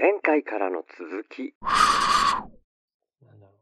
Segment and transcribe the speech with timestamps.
[0.00, 1.54] 前回からの続き。
[3.26, 3.52] なんだろ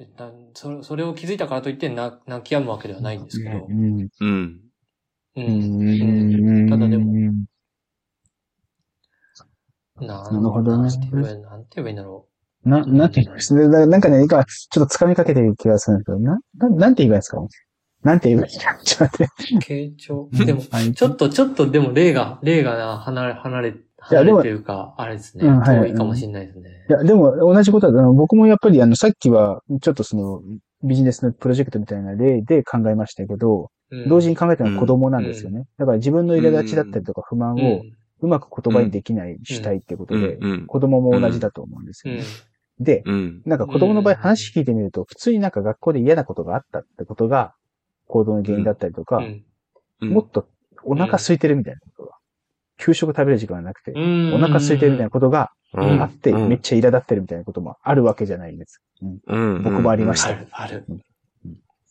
[0.00, 0.50] う。
[0.52, 3.66] そそれを気づいたからといってな泣き止むわけではないんですけど。
[3.66, 4.08] うん。
[4.20, 4.60] うん。
[5.34, 5.40] う。
[5.40, 6.68] うんん。
[6.68, 7.44] ただでも、うん
[10.00, 12.26] ななるほどねなんて言えばいいなんて言えばいいんだろ
[12.64, 17.38] な、なんて言いますななんかね、今、ちょっと掴みかけてる気がするんですけど、な、ななんて言えばいいですか？
[18.02, 19.54] なんて言えばいいかちょっと待って。
[19.54, 19.58] う。
[19.58, 20.28] 傾聴。
[20.32, 23.74] でも、はいちょっと、ちょっとでも例が、例がな、離れ、離れ、
[24.10, 25.46] や離でもれというか、あれですね。
[25.46, 26.84] うんはい遠いかもしれないですね。
[26.88, 27.98] いや、でも、同じことだ。
[28.00, 30.42] あの僕もやっぱり、あの、さっきは、ちょっとその、
[30.82, 33.68] ビジネスのプロジェクトみたいな例で考えましたけど、うん
[34.08, 35.64] 同時に考えたのは子供なんですよね。
[35.76, 37.84] だから自分の苛立ちだったりとか不満を
[38.22, 40.66] うまく言葉にできない、したいってことで、うん。
[40.66, 42.14] 子供も同じだと思うんですうん。
[42.16, 42.26] よね。
[42.80, 43.42] で、うん。
[43.44, 47.52] なんか子供の場合話聞いてみると、普通になんか学校で嫌なことがあったってことが、
[48.06, 49.44] 行動の原因だったりとか、うん。
[50.00, 50.08] うん。
[50.08, 50.46] もっと
[50.84, 52.11] お腹空いてるみたいなことが、
[52.78, 58.80] 給食食べる時間がなくて、うんお腹空いてるみたいなことがうんあって、うんめっちゃ苛立ってるみたいなこともあるわけじゃないんです。
[59.00, 60.84] 僕もありましたある。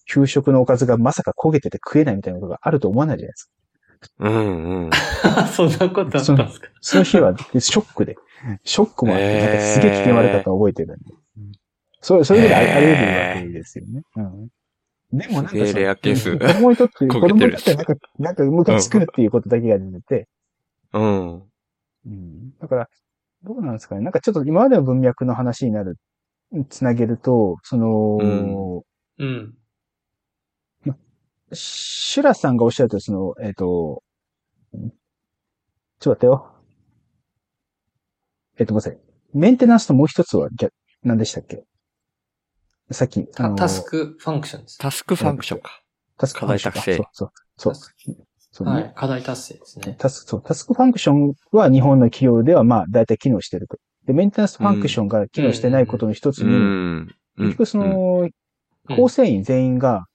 [0.08, 3.52] 給食のおかずがまさか焦げてて食えないみたいなことがあると思わないじゃないですか。
[4.20, 4.86] うん。
[4.86, 4.90] うん。
[5.54, 6.68] そんなことあったんですか？
[6.82, 8.18] その日はショックで、
[8.64, 11.14] ショックもあって、すげえ機嫌悪かったのを覚えてるんで。
[11.38, 11.52] うん
[12.04, 14.02] それ、それぐらいあり得るわけですよね。
[14.16, 14.48] うん。
[15.14, 20.28] でもなんかすげえレアケースうん子供にとって、子供にとってなんか、なんかムカつくっていうことだけが出てて、
[20.94, 21.44] うん。
[22.06, 22.58] うん。
[22.60, 22.90] だから、
[23.44, 24.02] どうなんですかね。
[24.02, 25.98] なんかちょっと今までの文脈の話になる、
[26.70, 28.84] つなげると、その、
[29.18, 29.54] うん。
[31.54, 34.04] シュラさんがおっしゃると、その、えっ、と、
[34.74, 34.82] ちょっ
[36.00, 36.52] と待ってよ。
[38.58, 39.00] えっ、と、ごめんなさい。
[39.34, 41.64] メンテナンスともう一つは逆、何でしたっけ？
[42.92, 44.78] さっき、あの、タスクファンクションです。
[44.78, 45.82] タスクファンクションか。
[46.18, 48.28] タスクファンクション課題達成そうそうそう。
[48.52, 48.94] そうねはい。
[48.96, 49.96] 課題達成ですね。
[49.98, 53.78] タスク、そう、タスクファンクションは日本の企業ではまあ大体機能してると。
[54.06, 57.16] で、メンテナンスファンクションが機能してないことの一つうに、ん。
[57.38, 58.32] 結局その、うん
[58.88, 60.06] 構成員全員が、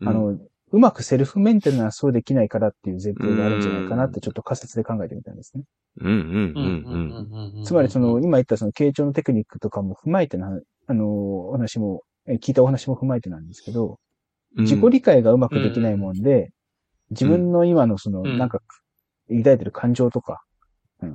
[0.00, 0.38] うん、あの、
[0.72, 5.64] うまくセルフメンテナンスをできないからっていう前提があるんじゃないかなってちょっと仮説で考えてみたんですね。
[6.00, 7.64] うんうんうんうんうんうんうん。
[7.64, 13.98] つまりその、今言ったその傾聴のテクニックとかも踏まえてな、あの、お話も、え聞いたお話も踏まえてなんですけど、
[14.56, 14.64] うん。
[14.64, 16.50] 自己理解がうまくできないもんで、
[17.14, 18.60] 自分の今のその、うんなんか、
[19.28, 20.42] 抱いてる感情とか、
[21.02, 21.14] うん、っ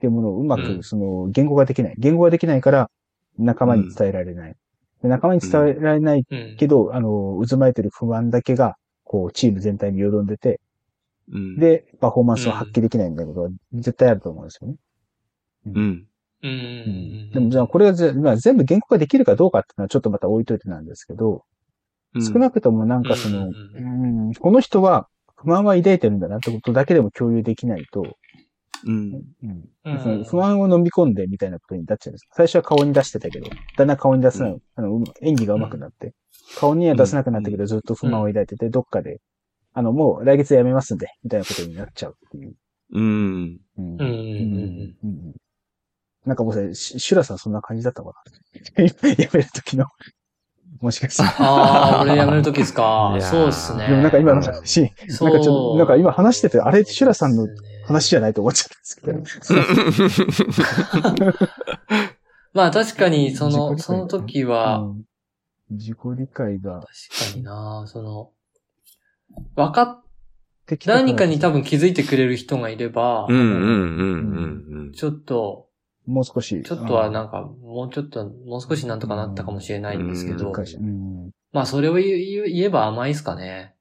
[0.00, 1.94] ていうものをうまうんく、その、言語ができない。
[1.98, 2.90] 言語ができないから、
[3.38, 4.54] 仲間に伝えられない。
[5.02, 6.56] で仲間に伝えられないうん。
[6.58, 10.60] けど、あの、渦巻いてる不安だけが、こう、チーム全体によどんでて、
[11.32, 14.76] うん、で、パフォーマンスを発揮できないみたいなことは絶対あると思うんですよね。
[15.66, 16.06] うん。
[16.42, 17.30] うん。
[17.32, 21.44] でも、じゃあ、これがぜ、まあ、全部言語化できるかどうかっていうのはちょっとまた置いといてなんですけど、
[22.20, 28.16] 少なくともなんかその、うんうんこの人は不満は抱いてるんだなってことだけでも共有できないと、
[28.84, 29.22] うん。
[29.42, 32.26] うんうんその不安を飲み込んでみたいなことになっちゃうんです。
[32.32, 36.12] 最初は顔に出してたけど、だんだん顔に出せない、あの、う演技が上手くなって、
[36.56, 39.20] 顔には出せなくなったけど、ずっと不満を抱いてて、どっかで、
[39.72, 42.54] あの、もう来月で辞めますんで、みたいなことになっちゃうっていう。
[42.92, 43.04] うん。
[43.04, 45.34] うんうんうんうんうん
[46.24, 48.12] なんかもうさ、シシュラさんそんな感じだったか
[48.76, 49.86] な辞 める時の。
[50.80, 51.22] もしかして。
[51.22, 53.16] ああ、俺辞めるときですか。
[53.20, 53.88] そうですね。
[53.88, 57.48] でもなんか今の話、そう、なんかちょっと、なんか今話してて、あれ、シュラさんの
[57.86, 59.72] 話じゃないと思っちゃったんですけ
[61.12, 61.46] ど。
[62.52, 65.04] まあ確かに、その、その時は、うん。
[65.70, 66.80] 自己理解が。
[66.80, 68.30] 確かにな、その、
[69.54, 70.02] わかっ、
[70.86, 74.92] 何かに多分気づいてくれる人がいればう、んうんうんうん。
[74.92, 75.65] ちょっと、
[76.06, 76.62] もう少し。
[76.62, 80.48] ちょっとはなんか、もうちょっと、もう少しなんとかなったかもしれないんですけど。
[80.48, 81.30] うん、会社うん。
[81.52, 83.74] まあそれを言えば甘いですかね。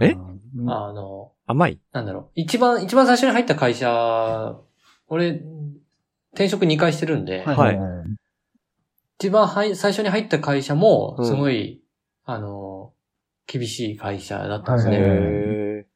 [0.00, 0.12] え？
[0.56, 0.70] うん。
[0.70, 1.80] あの、甘い？
[1.92, 2.30] なんだろう。
[2.34, 4.58] 一番、一番最初に入った会社、
[5.08, 5.42] 俺、
[6.32, 7.78] 転職2回してるんで、はい。
[9.18, 11.26] 一番はい最初に入った会社も、うん。
[11.26, 11.82] すごい、
[12.24, 12.92] あの、
[13.46, 15.04] 厳しい会社だったんですはいね。
[15.06, 15.86] へ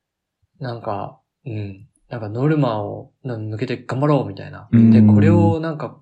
[0.59, 1.90] なんか、うん。
[2.11, 4.69] なんかノルマをな抜けて頑張ろうみたいな。
[4.73, 5.97] うんで、これをなんか、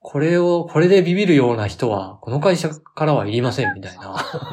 [0.00, 4.14] これを、これでビビるような人は、この会社からはいりませんみたいな。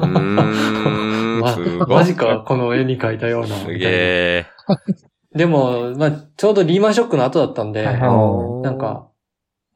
[1.40, 1.86] ま。
[1.86, 3.48] マジか、この絵に描いたような。
[3.48, 4.46] すげ。
[5.34, 8.00] でも、まあ、ちょうどリーマンショックの後だったんで、はい
[8.62, 9.08] なんか、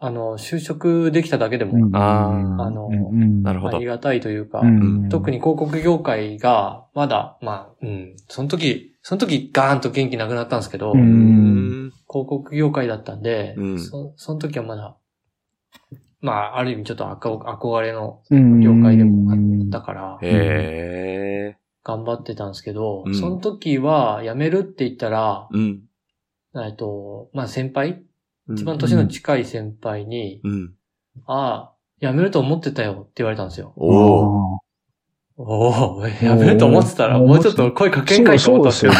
[0.01, 10.95] あの、就職できただけでも、あーあのうんなるほどありがたいというか、うん特に広告業界が、まだ、まあ、うん、その時、その時ガーンと元気なくなったんですけど。
[10.95, 14.97] 広告業界だったんで、うんそその時はまだ、
[16.21, 20.19] まあ、ある意味ちょっと憧憧れのうん業界でもあったから。
[21.87, 25.83] 頑張ってたんですけど、うんその時は辞めるって言ったら、うん。
[26.57, 28.03] えっと、まあ先輩
[28.49, 30.73] 一番年の近い先輩に、うん。
[31.27, 33.75] ああ、辞めると思ってたよって言われたんですよ。
[33.77, 34.61] お
[35.37, 35.43] お。
[35.43, 38.93] おお、辞めると思ってたら、もうちょっと声かけんかいと思ったんですよ。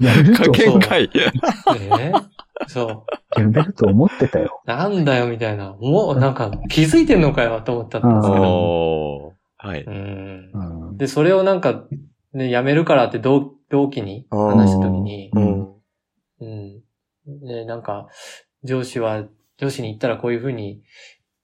[0.00, 1.10] やめるかと、けんかい。
[1.14, 2.24] えー？
[2.66, 3.04] そ
[3.36, 3.40] う。
[3.40, 4.60] やめると思ってたよ。
[4.66, 5.76] なんだよ、みたいな。
[5.80, 9.32] もう、なんか、気づいてんのかよ、と思ったんですけど。
[9.56, 9.86] はい。
[10.96, 11.84] で、それをなんか、
[12.32, 15.74] ね、辞めるからって同同期に話したときに、ううんん。
[16.40, 16.82] うん。
[17.42, 18.08] ね、なんか、
[18.64, 19.24] 上司は、
[19.58, 20.82] 上司に言ったらこういうふうに、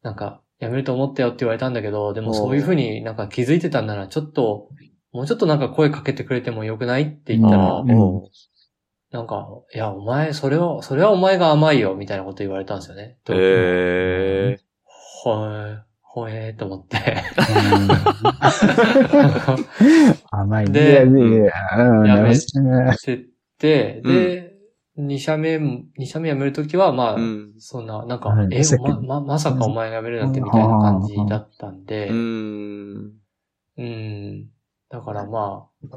[0.02, 2.56] なんか、辞めると思ったよって言われたんだけど、でもそう。
[2.56, 4.68] いうふうになんか気づいてたんなら、ちょっと、
[5.12, 8.22] もうちょっとなんか声かけてくれてもよくないって言ったら、うん。
[9.10, 13.18] なんか、いや、お前、それは、それはお前が甘いよ、みたいなこと言われたんですよね。
[13.24, 14.58] 同期にえ
[15.22, 16.98] ほえ、ほえーと思って。
[20.30, 20.72] 甘いね。
[20.72, 21.04] でい
[22.08, 22.34] やめ
[22.96, 23.18] てっ
[23.58, 24.53] て、で、
[24.96, 25.58] 二社目、
[25.96, 27.20] 二社目辞めるときは、まあ、ー。
[27.20, 27.54] うん。
[27.58, 33.12] そんな、なんか、うんえ、ま、ま、まさかお前が辞めるなんてみたいな感じだったんでう、ん。
[33.76, 34.48] うん。
[34.88, 35.88] だからまあ、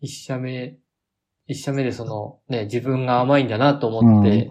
[0.00, 0.78] 一社目、
[1.46, 4.50] 一社目でその、ね、自分が甘いんだなと思って、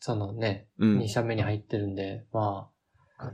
[0.00, 1.08] そのね、うん二。
[1.08, 2.70] 社目に入ってるんで、ま
[3.18, 3.32] あ、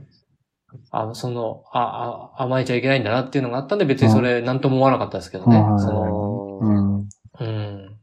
[0.91, 5.57] あその、あ、あ、甘えちゃいけないんだなっていうのがあったんで、別にそれ、なんとも思わなかったですけどね。
[5.57, 6.97] うんその、うん
[7.39, 7.97] うん、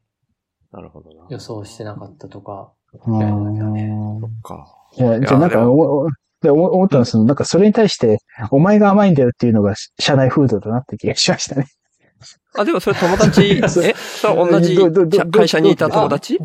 [0.73, 1.14] なるほどな。
[1.29, 2.73] 予想してなかったとか。
[3.07, 4.67] うんそっか。
[4.97, 6.09] いや、じゃあなんか、思
[6.43, 8.19] 思ったのは、その、なんかそれに対して、
[8.51, 11.67] お前が甘いんだよっていうのが社内風土だなって気がしましたね。
[12.57, 13.69] あ、でもそれ友達、 え？
[13.69, 13.95] それ
[14.35, 14.77] 同じ
[15.33, 16.39] 会社にいた友達？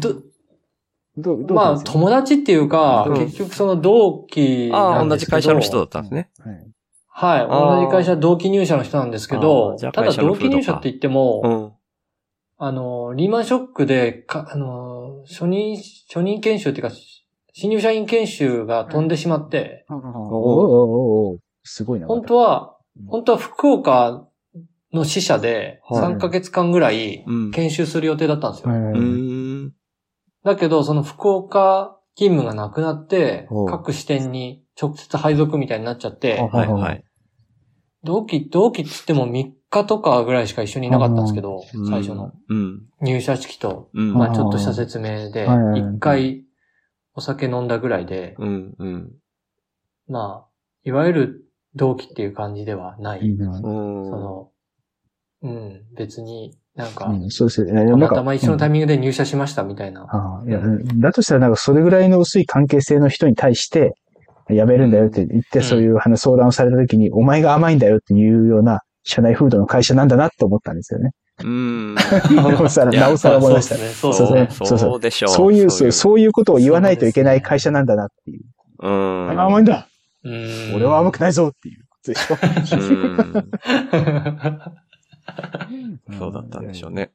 [1.49, 6.29] まあ、友達っていうか、うん結局その同期ああ、同じ会社の人だったんですね。
[6.39, 6.71] はい
[7.11, 7.47] はい。
[7.47, 11.78] 同じ会社同期入社の人なんですけあどただ会社の同期入社って言っても、うん。
[12.61, 15.77] あの、リーマンショックで、か、あの、初任、
[16.09, 16.93] 初任研修っていうか、
[17.53, 19.99] 新入社員研修が飛んでしまって、おお
[21.29, 22.07] おおすごいな。
[22.07, 22.77] 本当は、
[23.07, 24.27] 本当は福岡
[24.91, 27.51] の支社ではい3ヶ月間ぐらいうん。
[27.51, 28.73] 研修する予定だったんですよ。
[28.73, 29.73] ううん。
[30.43, 37.03] だけど、その福岡勤務がなくなって各支店に直接配属みたいになっちゃって、はいはい。
[38.03, 42.31] 同期、同期って言っても3日とかぐらいしか一緒にいなかったんですけど、うん最初の。
[42.49, 42.81] うん。
[43.01, 44.13] 入社式と、うん。
[44.13, 46.45] まあちょっとした説明で、一回
[47.13, 48.75] お酒飲んだぐらいで、うん。
[48.77, 49.11] うん。
[50.07, 50.49] まあ、
[50.83, 51.45] いわゆる
[51.75, 53.37] 同期っていう感じではない。
[53.37, 54.51] その、
[55.41, 57.71] うん、別になんか、うんそうですね。
[57.73, 60.03] たなんかまたま一緒のタイミングで入社しましたみたいな。
[60.03, 60.61] ああいや、
[60.97, 63.93] だとしたらなんかそれぐらいの薄い関係性の人に対して、
[64.49, 71.11] 辞めるんだよって言って、うんそういう話相談をされた時に、お前が甘いんだよっていうような社内風土の会社なんだなって思ったんですよね。
[71.43, 71.95] うん。
[71.95, 72.01] な
[72.61, 73.75] おさら、なおさら思いました。
[73.75, 74.07] そうですね。
[74.07, 74.67] そうそうですね。
[74.67, 75.29] そうそうでしょう。
[75.29, 78.43] そういう、そううそういうことを言わないといけない会社なんだなっていう。
[78.81, 79.39] うん。
[79.39, 79.87] 甘いんだ
[80.23, 82.77] うん俺は甘くないぞっていうことでしょ。
[82.77, 83.51] うん。
[86.17, 87.11] そうだったんでしょうね。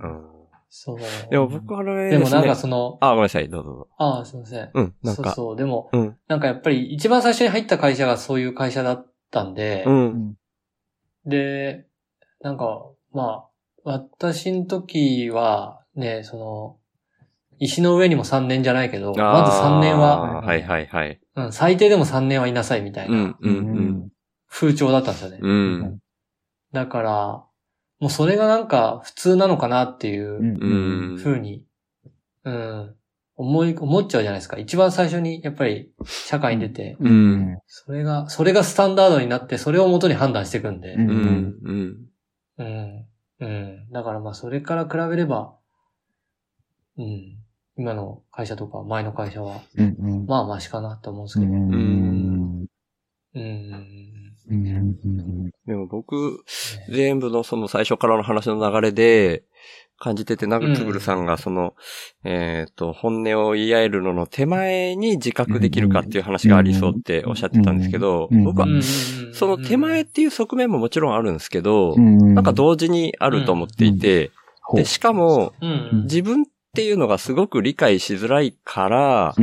[0.00, 0.40] うん。
[0.68, 0.98] そう。
[1.30, 3.88] でも僕はあれでもなんかそその、あ、ごめんなさい、どうぞ。
[3.98, 4.70] ああ、すいません。
[4.72, 5.22] うん、なんか。
[5.24, 5.56] そうそう。
[5.56, 6.16] でも、うん。
[6.28, 10.36] なんかやっぱり一番最初に入った会社がそういう会社だったんで、うん。
[11.26, 11.86] で、
[12.40, 13.48] なんか、まあ、
[13.84, 16.76] 私の時は、ね、その、
[17.58, 21.20] 石の上にも3年じゃないけど、まず3年は、はいはいはい。
[21.36, 24.08] うん、最低でも3年はいなさいみたいうんな。
[24.48, 25.38] 風潮だったんですよね。
[25.42, 25.98] うん。
[26.72, 27.44] だから、
[28.00, 31.18] もうそれがなんか普通なのかなっていううん。
[31.22, 31.62] 風に、
[32.44, 32.96] うん、
[33.40, 34.58] 思い、思っちゃうじゃないですか。
[34.58, 37.58] 一番最初にやっぱり社会に出て、うん。
[37.66, 41.08] それが、それがスタンダードになって、それを元に判断していくんで、うん。
[41.08, 41.56] うん。
[41.64, 41.96] うん。
[42.58, 43.06] うん。
[43.40, 43.90] うん。
[43.90, 45.54] だからまあ、それから比べれば、
[46.98, 47.38] うん。
[47.78, 49.96] 今の会社とか前の会社は、うん。
[49.98, 51.50] うんまあマシかなって思うんですけど。
[51.50, 52.66] うん。
[53.32, 54.30] うん。
[54.50, 55.50] うん。
[55.64, 56.44] でも僕、
[56.90, 59.44] 全部のその最初からの話の流れで
[60.00, 61.74] 感じてて、長つぐるさんがその、
[62.24, 68.82] えっと、本音を言い合えるのの手前に自覚できるかっていう話がありそうっておっしゃってたんですけどうん、僕はうん。
[68.82, 72.34] その手前っていう側面ももちろんあるんですけど、うん。
[72.34, 74.30] なんか同時にあると思っていて、
[74.74, 76.02] で、しかも、うん。
[76.04, 79.34] 自分っていうのがすごく理解しづらいから、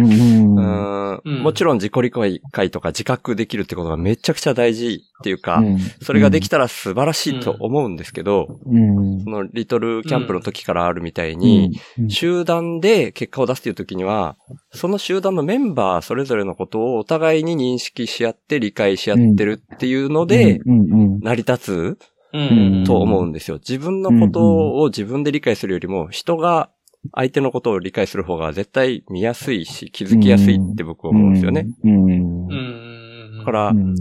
[1.23, 1.43] うん。
[1.43, 2.11] もちろん自己理
[2.51, 5.79] 解とか自覚できるってことがめちゃくちゃ大事っていうか、うん。
[6.01, 9.21] それができたら素晴らしいと思うんですけど、うん。
[9.21, 12.09] そのリトルキャンプの時からあるみたいに、うん。
[12.09, 14.35] 集団で結果を出すっていう時には、
[14.71, 21.97] その集団のメンバーそれぞれのことをお互いに認識し合って理解し合ってるっていうので、成り立
[22.33, 22.83] うん。
[22.83, 23.57] つと思うんですよ。
[23.57, 26.69] 自分のことを自分で理解するよりも、人が
[27.13, 31.67] 相手のことを理解する方が絶対見やすいし、気づきやすいって僕は思うんですよね。
[33.39, 33.95] だからう、ん。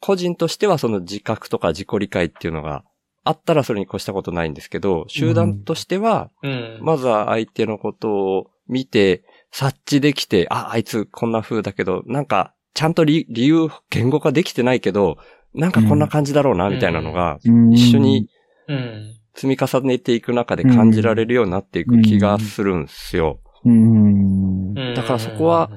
[0.00, 2.84] 個人としてはその自覚とか自己理解っていうのが
[3.24, 6.78] あったらそれに越したことないんですけど、集団としては、うん。
[6.80, 15.18] まずは相手のことを見て、察知できて、あ、あいつこんな風だけど、なんか、ちゃんと理理由、言語化できてないけど、
[15.54, 18.28] なんかこんな感じだろうな、みたいなのが、うん一緒に、
[18.68, 19.14] うん。
[19.34, 23.40] 積み重ねていく中で感じられるようになっていく気がするんですよ。
[23.64, 24.74] うん。
[24.74, 25.70] だからそこは、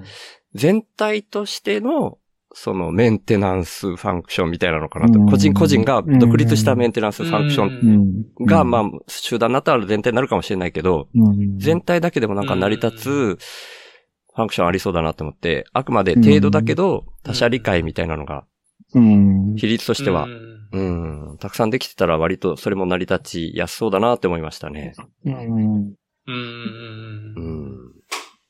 [0.53, 2.17] 全体としての、
[2.57, 5.19] そのメンテナンスファンクションみたいなのかなと。
[5.19, 8.45] うん個人個人が独立したメンテナンスファンクションうん。
[8.45, 13.37] が、まあ、集団になったら全体になるかもしれないけど、うん、全体だけでもなんか成り立つ
[14.35, 18.45] ファンクションありそうだなと思って、あくまで程度だけど、他者理解みたいなのが、
[18.93, 19.55] うん。
[19.55, 20.27] 比率としては
[20.77, 21.29] う、ん。
[21.31, 24.93] うん、たくさんできてたら割とそれも成り立ちやすそうだなって思いましたね。
[25.25, 25.95] うん。
[26.27, 27.35] うん。
[27.35, 27.91] うん。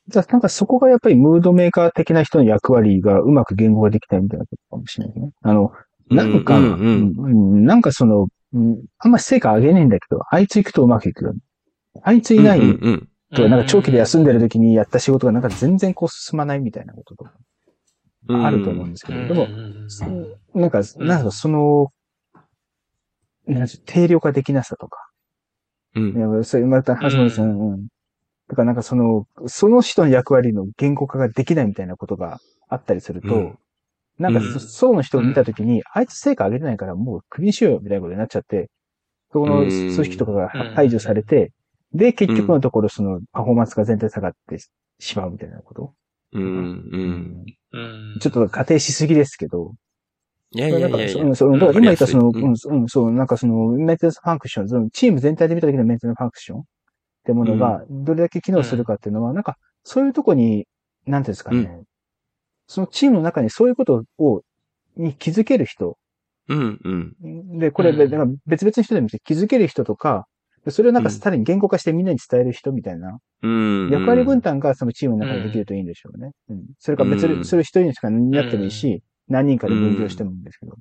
[0.07, 0.41] じゃあなん。
[0.41, 5.31] かそこがやっぱりムードメーカー的な人の役割がうまく言語ができないみたいなことかもしれないね。
[5.41, 5.71] あの、
[6.09, 6.43] なん。
[6.43, 6.73] か、ううん。
[6.73, 7.13] うん。
[7.17, 7.65] うん。
[7.65, 7.81] なん。
[7.81, 8.83] かその、うん。
[8.99, 9.11] あん。
[9.11, 9.89] ま成果上げねえん。
[9.89, 11.33] だけど、あいつ行くとうまくいくよ。
[12.03, 12.65] あいついないうん。
[12.81, 13.09] うん。
[13.33, 13.59] と、なん。
[13.59, 14.23] か長期で休ん。
[14.23, 15.41] でる時にやった仕事がなん。
[15.41, 17.33] か全然こう進まないみたいなこととか
[18.29, 18.45] うん。
[18.45, 18.91] あると思うん。
[18.91, 19.49] ですけど、でも、
[20.53, 20.61] うん。
[20.61, 20.69] なん。
[20.69, 21.25] か、なん。
[21.25, 21.89] かその、
[23.85, 24.97] 定量化できなさとか、
[25.95, 26.09] うん。
[26.11, 27.87] いやそれまた、橋本さん、うん。
[28.47, 33.55] だからなんかその、その人の役割の言語化ができないみたいなことがあったりすると、うん
[34.17, 38.69] なんかうんそ、層の人を見たときに、あいつ成果上げてないからもうクビにしようよみたいなことになっちゃって、
[39.33, 41.51] そこのうん組織とかがうん排除されて、
[41.93, 44.57] で、結局のところそのパフォーマンスが全体下がって
[44.99, 45.93] しまうみたいなこと？
[46.31, 46.43] うん。
[46.43, 47.45] うん。
[47.73, 47.77] う
[48.15, 49.73] んちょっと仮定しすぎですけど、
[50.55, 51.09] いやいやいやいや。
[51.09, 56.63] そうそうだから今言ったその、うん、うん、そう、なんかその、メンテナンスファンクション、そのチーム全体で見た時のメンテナンスファンクションっ
[57.25, 60.67] てものが、どれだけ機能するかっていうのは、なんか、そういうとこに、
[61.05, 61.81] なんていうんですかね、
[62.67, 64.41] そのチームの中にそういうことを、
[64.97, 65.97] に気づける人、
[66.47, 67.59] うんうん。
[67.59, 70.27] で、これ、うんなんか別々の人でも気づける人とか、
[70.63, 73.89] でそれをなんかうんさらに言語化してみんなに伝える人みたいな、うん。
[73.91, 76.31] 役割分担がそのチームの中でできるといいんでしょうね。
[76.49, 76.65] うん。
[76.79, 80.75] それから別に、うんそれ一人にしか担ってもいいし、何人かで分業してもいいんですけど、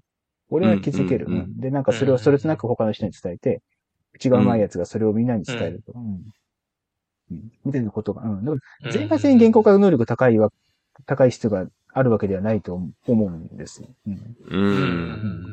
[0.50, 1.26] 俺は気づける。
[1.58, 3.62] で、なんかそれをそれとなく他の人に伝えて、
[4.12, 5.92] 口がうまいやつがそれをみんなに伝えると。
[5.94, 6.02] うん。
[6.02, 8.44] うんみたいなことが、うん。
[8.44, 8.58] でも
[8.90, 10.50] 全員が全員言語化能力高いわ、
[11.06, 13.88] 高い人があるわけではないと思うんですよ。
[14.06, 14.14] うん。
[14.14, 14.16] う。
[14.16, 15.44] うんん。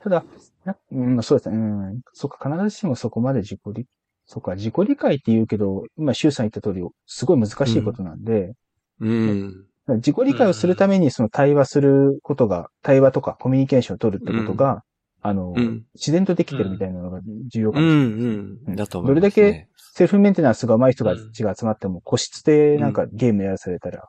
[0.00, 0.24] ただ、
[0.64, 1.56] なうん、そうですね。
[1.56, 2.00] うん。
[2.12, 3.86] そっか、必ずしもそこまで自己理、
[4.26, 8.52] そっか、自己理解って言うけど、今、周さん言った通り、すごい難しいことなんで、
[9.00, 9.66] うん。
[9.96, 14.82] 自己理解をするためにその対話することが、対話とかコミュニケーションを取るってことが、
[15.20, 18.06] あの、うん自然とできてるみたいなのが重要かうもしれない。
[18.06, 18.58] ん。
[18.66, 18.76] うん。
[18.76, 19.14] だと思います、ね。
[19.14, 24.08] どれだけセルフメンテナンスが上手い人が、うんちが集まっても、個室でなんかゲームやらされたら、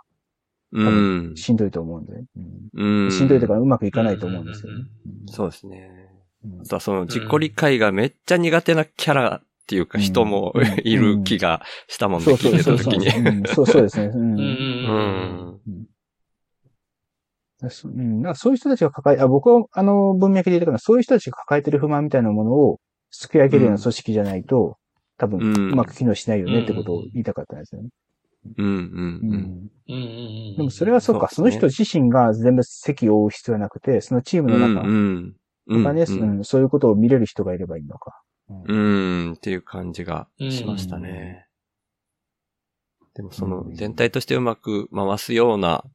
[0.71, 1.33] うん。
[1.35, 2.13] しんどいと思うんで、
[2.75, 3.11] うんうん。
[3.11, 4.85] しんどいとかうまくいかないと思うんですよね。
[5.27, 5.89] そうですね。
[6.43, 13.07] うんあとはその自己理解がめっちゃ苦手なキャラっていうか人もうんいる気がしたもんで、そう聞いうてた時に。
[13.07, 14.05] うんそうそうですね。
[14.13, 15.48] うん
[17.61, 17.67] うん。
[17.67, 17.71] うん。
[17.71, 22.79] そうん、だからそういう人たちが抱え、あ僕はあの文脈で言ったから、そういう人たちが抱えてる不満みたいなものを
[23.11, 24.77] 救い上げるような組織じゃないと、
[25.17, 27.89] 多分、うんうまく機能しないよねってことを言いたかったんですよね。
[28.57, 28.65] うん。
[28.67, 28.77] うん。
[28.77, 29.69] ううん。
[29.89, 29.95] うん
[30.49, 30.55] うん。
[30.55, 35.35] でもそれはそうか、その人自身が全部席を負う必要はなくて、そのチームの中うん。
[35.67, 38.21] とかね、ううんんそういうことを見れる人がいればいいのか。
[38.49, 39.33] うん。
[39.33, 41.45] っていう感じがしましたね。
[43.13, 45.91] でもそのうん全体としてうまく回すようなうん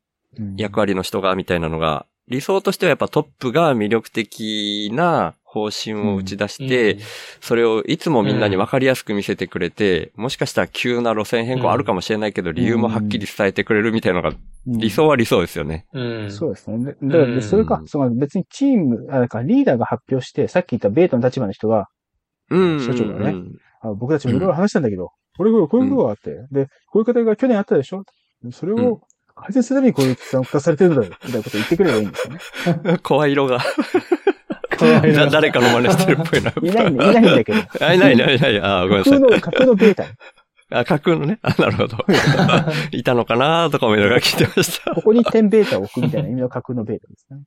[0.56, 6.98] 役割の人がみたいなのが、理想としてはやっぱトップが魅力的な方針を打ち出して、
[7.40, 15.84] それをいつもみんなに分かりやすく見せてくれて、もしかしたら急な路線変更あるかもしれないけど、理由もはっきり伝えてくれるみたいなのが、うん理想は理想ですよね。
[15.92, 16.30] うん。
[16.30, 16.78] そうですね。
[16.78, 17.34] でだからうん。
[17.34, 21.88] でそれか、その別にチーム、あれか、リーダーが発表して、さっき言ったベートの立場の人が、
[22.48, 22.80] うん。
[22.80, 23.58] 社長がねうん。
[23.82, 28.04] あ僕たちもいろいろ話したんだけど、これこれこういうことがあって、で、こういう方が去年あったでしょ？
[28.52, 28.86] それうん。
[28.86, 29.00] を
[29.34, 32.34] 改善するためにこういう期間を化されてるんだよ、みたいなことを言ってくればいいんですよ
[32.76, 32.98] ね。
[33.02, 36.50] 声色が、かわいいだ誰かの真似してるっぽいな。
[36.50, 37.60] いないんだ、いないんだけど。
[37.84, 38.60] あ、いないいないいない。
[38.60, 39.20] あ、ごめんなさい。
[39.20, 40.04] 架空の、架空のベータ。
[40.78, 41.38] あ、架空のね。
[41.42, 41.96] あ、なるほど。
[42.92, 44.94] いたのかなとか思いながら聞いてました。
[44.94, 47.40] ここに点ベータを置くみたいな意味の架空のベータですね。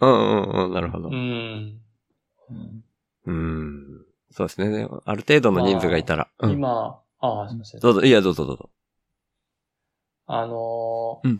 [0.00, 1.12] うんうんうん、なるほどう。
[1.12, 1.14] ん。
[1.14, 2.82] うん
[3.24, 4.04] うん。
[4.32, 4.88] そうですね。
[5.04, 6.28] ある程度の人数がいたら。
[6.40, 7.80] うん今、ああ、すみません。
[7.80, 8.70] どうぞ、いや、どうぞどうぞ。
[10.34, 11.38] あのーうん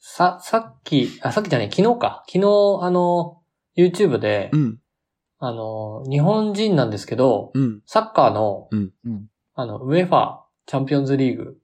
[0.00, 2.24] さ、さっき、あ、さっきじゃない、昨日か。
[2.26, 2.44] 昨日、
[2.82, 4.78] あのー YouTube で、うん。
[5.38, 7.82] あのー日本人なんですけど、うん。
[7.86, 11.58] サッカーの、うんうんあの、ウェファチャンピオンズリーグ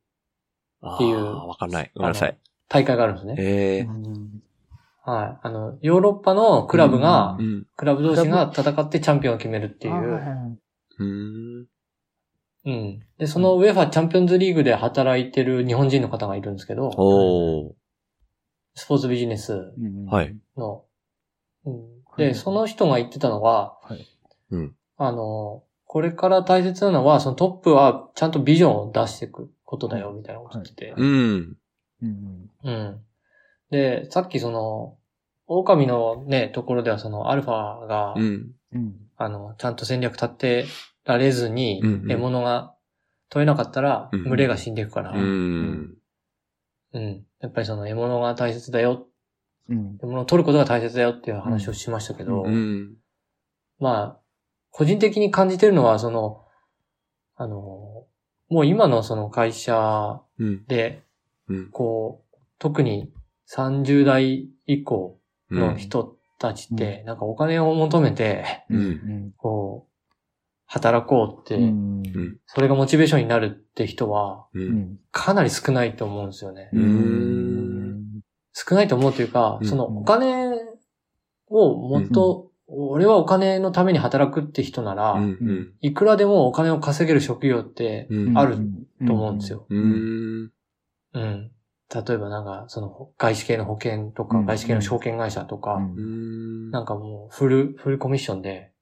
[0.95, 1.91] っていうわかんない。
[1.95, 2.39] ごめんなさい。
[2.69, 3.35] 大会があるんですね。
[3.39, 3.89] ええ
[5.07, 5.39] はい。
[5.43, 7.67] あの、ヨーロッパのクラブが、うん。
[7.77, 9.91] クラブ同士が戦ってチャンピオンを決めるってい。
[9.91, 10.23] うはい
[12.65, 12.73] うん。
[12.73, 13.03] うん。
[13.19, 17.73] で、そのウェファチャンピオンズリーグで働いてる日本人の方がいるんですけど、おー。
[18.75, 19.73] スポーツビジネス。
[20.57, 20.85] の。
[21.65, 24.07] うん、で、はいその人が言ってたのは、はい
[24.51, 24.77] うん。
[24.97, 30.95] あの、これから大切なのは、そのトップはちゃんとビジョンを出していくことだよ、みたいなこと言ってて。
[30.97, 31.57] うん。
[32.03, 33.01] うんうん。
[33.71, 34.97] で、さっきその、
[35.47, 38.51] 狼のね、ところではそのアルファが、うん。
[38.73, 40.65] うんあの、ちゃんと戦略立て
[41.05, 42.75] られずに獲物が
[43.29, 45.97] 取れなかったら、うん群れが死んでいくから、ううん。
[46.95, 47.25] ん。
[47.41, 49.07] やっぱりその獲物が大切だよ、
[49.69, 52.95] うん獲物を取ることが大切だよっていう話をしましたけど、うん。
[53.79, 54.21] まあ、
[54.71, 56.43] 個人的に感じてるのは、その、
[57.37, 58.07] あの、
[58.49, 60.65] もう今のその会社うん。
[60.67, 61.03] で、
[61.49, 61.71] うん。
[61.71, 63.13] こう、特に
[63.51, 65.19] 30代以降
[65.51, 68.65] うんの人たちって、なんかお金を求めて、
[69.37, 69.94] こう、
[70.67, 71.73] 働こうって。
[72.47, 74.47] それがモチベーションになるって人は、
[75.11, 76.71] かなり少ないと思うんですよね。
[78.53, 80.55] 少ないと思うというか、うんそのお金
[81.49, 85.21] をもっと、俺はお金のために働くって人なら。
[85.81, 88.39] いくらでもお金を稼げる職業ってうん。
[88.39, 88.57] ある
[89.07, 89.67] と思うんですよ。
[89.69, 90.53] うん。
[91.13, 91.51] うん。
[91.95, 96.71] 例えばなんか、その外資系の保険とか、うん外資系の証券会社とか、うん。
[96.71, 98.74] なんかもうフル、フルコミッションで、うん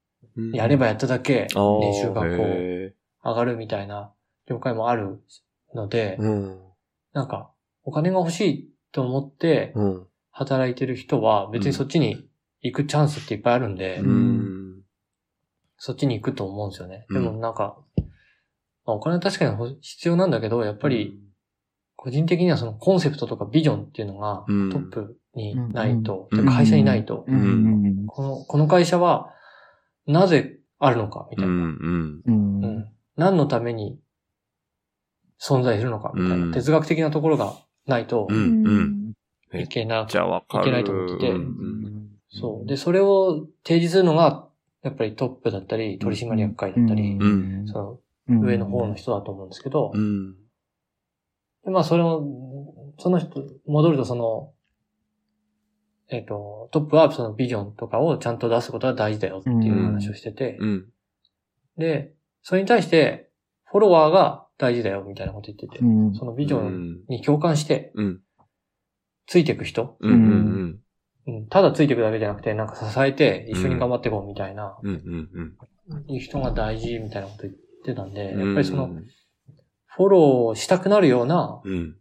[0.52, 4.12] やればやっただけ年収がこうへ上がるみたいな
[4.46, 5.20] 業界もある
[5.74, 6.60] のでー、うん。
[7.12, 7.50] なんか、
[7.84, 10.06] お金が欲しいと思ってうん。
[10.34, 12.26] 働いてる人は別にそっちに
[12.62, 14.82] 行くチャンスっていっぱいあるんで、うん。
[15.76, 17.04] そっちに行くと思うんですよね。
[17.10, 17.22] うん。
[17.22, 17.76] でもなんか、
[18.86, 21.20] まあ、お金は確かにほ必要なんだけど、やっぱり、
[21.96, 24.70] 個人的にはそのコンセプトとかビジョンっていうのがうん。
[24.70, 26.46] トップにないと、うん。
[26.46, 27.26] 会社にないと、
[28.06, 29.34] この、この会社は
[30.06, 32.22] なぜあるのかみたいな、うん。
[32.24, 32.64] うん。
[32.64, 32.88] うん。
[33.16, 33.98] 何のために
[35.40, 36.52] 存在するのかみたいな、うん。
[36.52, 37.54] 哲学的なところが
[37.86, 38.28] ないと。
[39.54, 40.64] いけなくじゃあわかる。
[40.64, 41.30] いけないと思ってて。
[41.30, 42.66] うんそう。
[42.66, 44.48] で、それを提示するのが、
[44.82, 47.66] やっぱりトップだったり、取締役会だったり、うん。
[47.66, 50.34] その上の方の人だと思うんですけど、うん。
[51.64, 52.24] でまあ、それを、
[52.98, 54.52] その人、戻るとその、
[56.12, 60.88] えっ、と、トップはそのビジョンとかをちゃんと出すことが大事だよっていう話をしてて、うん。
[61.78, 63.30] で、それに対して、
[63.64, 68.20] フォロワーが大事だよみたいなこと言ってて、うんそのビジョンに共感して、うん。
[69.26, 70.12] ついていく人、うん。
[70.12, 70.80] うん。
[71.26, 74.92] うん、ただついていくだけじゃなくて、なんか支えて一緒に頑張っていこうみたいな、うん。
[75.88, 76.04] うん。
[76.08, 78.46] いう人が大事みたいなこと言ってたんで、うん。
[78.46, 78.90] やっぱりその、
[79.86, 81.96] フォローしたくなるようなうん。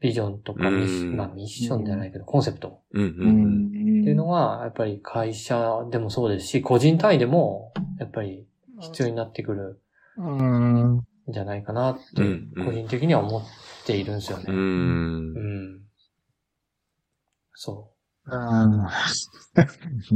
[0.00, 3.02] ビジョンとかミッション、うんまあミッションじゃないけど、コンセプトうん。
[3.02, 3.06] う。
[3.06, 3.70] うんんっ
[4.04, 8.46] ていうのが、やっぱり会社でもそうですし、個人単位でも、やっぱり
[8.80, 9.80] 必要になってくる
[10.16, 13.42] うんんじゃないかなってうん、個人的には思っ
[13.86, 14.44] ているんですよね。
[14.48, 14.52] う。
[14.52, 15.34] うん
[15.76, 15.80] ん。
[17.52, 17.90] そ
[18.26, 18.86] うんう。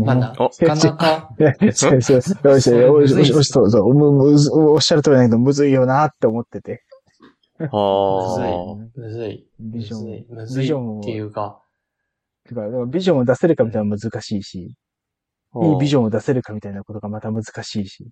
[0.04, 1.30] まあ、なおかなか、
[1.72, 2.52] そうそうそう。
[2.52, 3.94] よしよしよしよしよしそうそう。
[3.94, 6.84] むむずおっしゃる通りだけど、むずいよなって思ってて。
[7.70, 9.08] はむずい。
[9.08, 9.46] むずい。
[9.60, 10.26] ビジョンむずい。
[10.28, 11.62] むずいビジョンをっていうか、
[12.48, 14.74] てかだからビジョンを出せるかみたいなの難しいし、
[15.54, 15.64] あ。
[15.66, 18.08] いいビジョンを出せるかみたいなことがまた難しいし、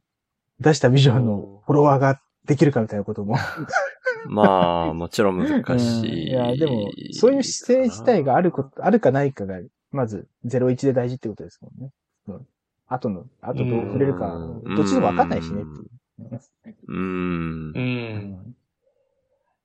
[0.61, 3.37] 出したビジョンのフォロワーができるかみたいなことも。
[4.27, 6.11] まあ、もちろん難しい。
[6.11, 9.61] うんいや、でも、そういう姿勢自体があること、あるかないかが、
[9.91, 11.91] まず、01で大事ってことですもんね。
[12.29, 12.47] うん。
[12.87, 16.41] 後の、後どう触れるか、うんどっちでもわかんないしねっていう。
[16.88, 17.81] うんう。
[17.81, 18.57] ん。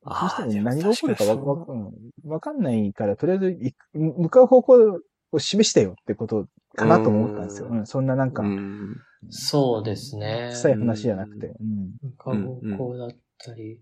[0.10, 1.94] そしても何が起こるかわでもわうん
[2.26, 7.68] わかんないから、とりあえず行く、向かう方向を示してよってことかなとも思ったんですよ。
[7.68, 8.98] うんうん、そんななんかう、ん。
[9.30, 10.50] そうですね。
[10.52, 11.48] 臭い話じゃなくて。
[11.48, 11.92] うん。
[12.18, 13.80] 過去だったり、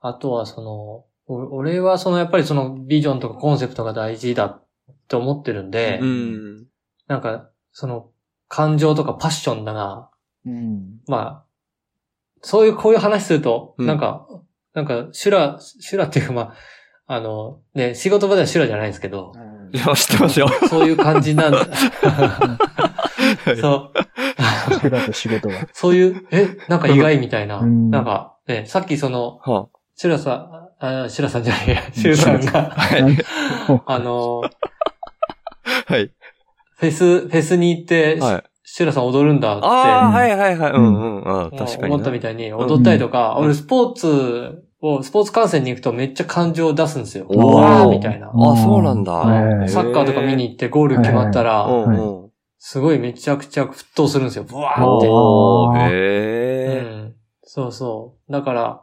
[0.00, 4.64] あとはその、お俺はそのやっぱりそのビジョンとかコンセプトが大事だっ
[5.08, 6.66] て思ってるんで、うん。
[7.06, 8.10] なんかその
[8.48, 10.10] 感情とかパッションだな、
[10.44, 11.00] うん。
[11.06, 11.44] まあ、
[12.42, 14.26] そういう、こういう話すると、うんなんか、
[14.74, 19.32] なんか、修羅、修羅っていうかまあ、あの、ね、仕事場では修羅じゃないですけど、
[19.72, 20.48] いや、知ってますよ。
[20.68, 21.58] そういう感じなんだ。
[21.58, 22.58] は
[23.52, 24.74] いそう。
[24.80, 25.68] 仕事、仕事は。
[25.72, 27.58] そういう、え、なんか意外みたいな。
[27.58, 33.24] うんなんか、ね、さっきその、はシュラさん、あ、シュラさんじゃないや、シュラさんが、あ はい。
[33.86, 34.40] あの、
[35.86, 36.10] はい。
[36.78, 38.49] フェス、フェスに行って、はい。
[38.72, 39.66] シュラさん踊るんだって。
[39.66, 40.70] ああ、はいはいはい。
[40.70, 41.46] うんうん。
[41.48, 41.92] う確かに。
[41.92, 47.26] 思ったみたいに踊ったりとか、うん俺スポーツを、スポーツ観戦に行くとめっちゃ感情を出すんですよ。
[47.28, 48.28] おーわーみたいな。
[48.28, 49.12] あ、そうなんだ。
[49.12, 51.66] はいサッカーとか見に行ってゴール決まったら。
[52.60, 54.44] すごいめちゃくちゃ沸騰するんですよ。
[54.44, 55.94] ブワーって。
[55.96, 56.00] へ
[56.76, 56.80] え。
[56.80, 57.14] ん。
[57.42, 58.32] そうそう。
[58.32, 58.82] だから、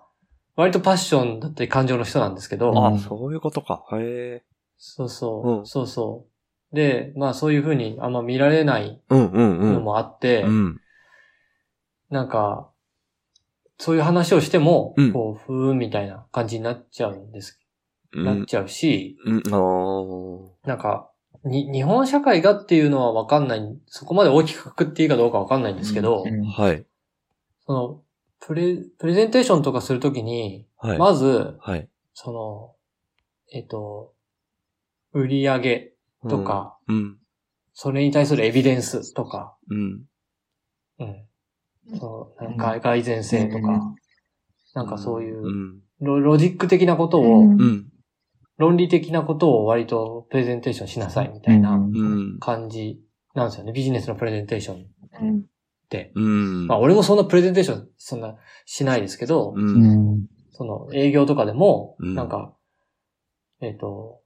[0.57, 3.85] 割とパッションだったり感情の人なんですけど、うんあ、そういうことか。
[3.93, 4.43] へえ。
[4.77, 6.36] そうそう、うんそうそう。
[6.73, 9.73] で、まあそういう風にあんま見られないうんうんうん。
[9.75, 10.81] のもあって、うん。
[12.09, 12.69] なんか、
[13.77, 17.59] そういう話をしても、うんこう、ふーんみたいな感じになっちゃうんです、
[18.13, 18.23] う。
[18.23, 19.43] なんっちゃうし、うん。
[20.63, 21.11] なんか、
[21.43, 26.85] に、日本社会がっていうのはわかんない、そこまで大きくくくっていいかどうかわかんないんですけど、うんはい。
[27.65, 28.01] その、
[28.39, 30.97] プレ、プレゼンテーションとかするときに、はい。
[30.97, 31.87] まず、はい。
[32.13, 32.75] その、
[33.53, 34.13] えっと、
[35.13, 35.93] 売り上げ
[36.27, 37.17] とか、うん。
[37.73, 40.05] それに対するエビデンスとか、うん。
[40.99, 41.99] うん。
[41.99, 43.95] そう、なんか改善性とか、うん
[44.73, 45.79] なんかそういうう、ん。
[46.01, 47.45] ロロジック的なことを。
[48.57, 52.37] 論理的なことを割とプレゼンテーションしなさいみたいなうん。
[52.39, 52.99] 感じ
[53.35, 53.71] なんですよね。
[53.71, 55.45] ビジネスのプレゼンテーションっ
[55.89, 56.11] て。
[56.15, 56.67] うん。
[56.67, 58.35] まあ俺もそんなプレゼンテーションそんな
[58.65, 59.59] しないですけど、う。
[59.59, 60.27] うんん。
[60.51, 62.53] その営業とかでも、うんなんか、
[63.61, 64.21] えっ、と、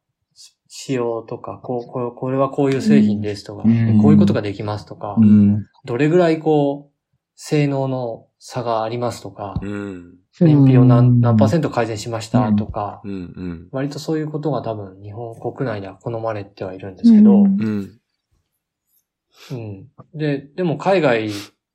[0.73, 5.65] 仕様とか、こう、これこれはこういう製品ですとか、うんこういうことができますとか、うん。
[5.83, 6.97] どれぐらいこう、
[7.35, 10.15] 性能の差がありますとか、うん。
[10.39, 13.11] 燃費を何何パーセント改善しましたとか、うん。
[13.11, 13.67] うん。
[13.73, 17.99] 割とそういうことが多分日本国内では好まれてはいるんですけど、うんうん。
[19.51, 19.87] うん。
[20.13, 21.31] で、でも海外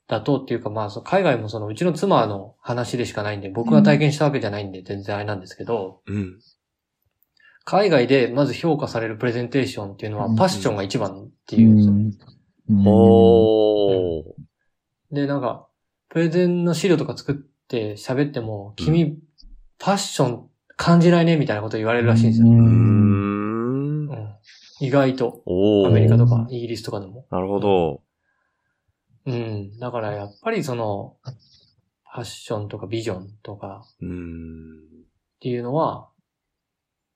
[0.09, 6.38] だとっていうかまあ、海外もそのうちの妻の話でしかないんで、僕が体験したわけじゃないんで全然あれなんですけど、うん。
[7.66, 12.85] 海外でまず評価されるプレゼンテーションっていうのはうんパッションが一番っていうんですよ。
[12.85, 15.14] ほー。
[15.14, 15.66] で、なんか、
[16.09, 19.18] プレゼンの資料とか作って喋っても、君、
[19.79, 22.46] パッション感じないねみたいなこと言われるらしいんですよ。
[22.46, 24.37] うーうんん。
[24.81, 25.42] 意外と。
[25.87, 27.26] アメリカとかイギリスとかでも。
[27.33, 28.02] なるほど。
[29.26, 29.76] うん。
[29.81, 31.16] だからやっぱりその、
[32.12, 33.83] ファッションとかビジョンとか。
[33.96, 33.98] っ
[35.40, 36.11] ていうのは、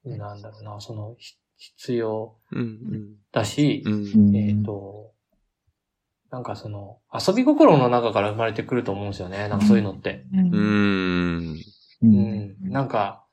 [0.04, 3.16] なんだろうな、その、ひ必要うん。
[3.32, 4.34] だしう、ん。
[4.34, 5.12] えっ、と、
[6.30, 9.48] なんかその、遊び心の中から生まれてくると思うんですよね。
[9.48, 10.24] なんかそういうのって。
[10.32, 11.56] うーん。
[12.02, 12.06] う。
[12.06, 12.70] うんん。
[12.70, 13.24] なんか、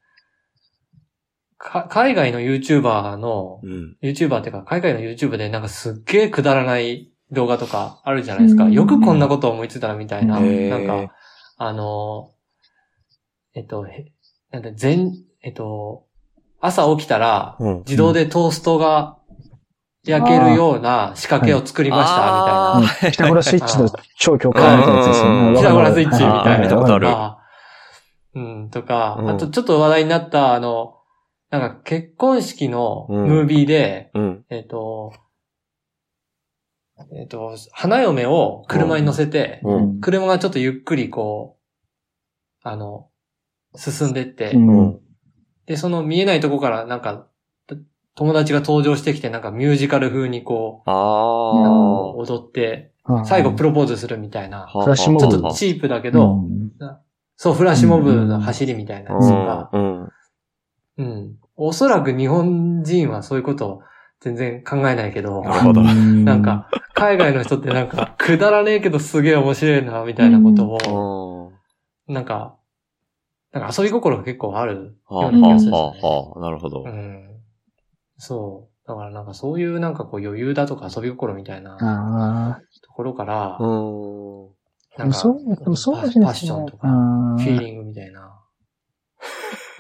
[1.58, 3.98] か海外の YouTuber の、うん。
[4.02, 8.66] YouTuber っていうか、海外の YouTube でなんかすっげえくだらない動画とかあるじゃないですか。
[8.66, 10.40] うんよくこんなこと思いついたらみたいな。
[10.40, 11.14] なんか、
[11.58, 12.34] あの、
[13.54, 14.12] えっと、へ
[14.52, 16.07] なんだ、全、えっと、
[16.60, 17.78] 朝起きたら、うん。
[17.80, 19.18] 自動でトーストが
[20.06, 23.12] 焼けるような仕掛けを作りました、みたいな。
[23.12, 25.58] ピタゴラスイッチの超強化みたいなやつですよね。
[25.58, 26.60] ピタゴラスイッチみたいな。
[26.60, 27.08] 見たことある。
[27.10, 27.38] あ
[28.36, 29.30] うん、とか、うん。
[29.30, 30.96] あとちょっと話題になった、あの、
[31.50, 34.46] なんか結婚式のムービーで、うん。
[34.50, 35.14] えっ、と、
[37.14, 40.02] えっ、と、花嫁を車に乗せて、うん。
[40.02, 43.10] 車がちょっとゆっくりこう、あの、
[43.76, 45.07] 進んでって、うん
[45.68, 47.28] で、その見えないとこからなんか、
[48.16, 52.92] 友達が登場してきて、なんかミュージカル風にこう、あ踊って、
[53.26, 54.84] 最後プロロポーズするみたいな、あ。
[54.84, 55.28] フラッシュモブ。
[55.28, 56.42] ちょっとチープだけど、
[57.36, 59.14] そう、フラッシュモブの走りみたいな。
[59.14, 60.10] やつが、うん。
[60.98, 61.36] うん。
[61.56, 63.82] おそらく日本人はそういうことを
[64.22, 65.82] 全然考えないけど、なるほど。
[65.84, 71.52] なん、か、海外の人ってなんか、くだらねえけどすげえ面白いな、みたいなことを、
[72.08, 72.56] なんか、
[73.60, 76.92] なんか遊び心が結構あるはあ、ような気がするんですよはあ、はあ、なるほどね。
[76.92, 76.94] う。
[76.94, 77.42] ん。
[78.18, 78.88] そう。
[78.88, 84.48] だからなんかそういうなんかこう余裕だとか遊び心みたいなあところからう、ん。
[84.48, 84.58] あ。
[85.00, 88.34] なんか、そう、でもそうかもしれないですねパッションとか、あフィーーリングみたいな。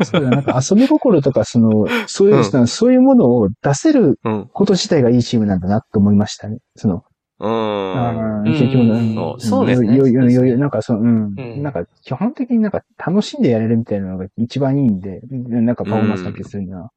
[0.03, 4.47] そうだ、なんか遊び心とか、その、そういう、うそういうものを出せるうん。
[4.53, 6.59] こと自体がいいチームなんだなと思いましたね。
[6.75, 7.03] その、
[7.39, 8.43] うん。
[8.43, 11.35] うん結局、うんそうそうですね余裕そうですね余裕なんかそう、うん。
[11.37, 16.89] うんなんか、基本的になんか楽しんでやれるみたいなのが一番いいんで、なんかパフォーマンス発揮するには。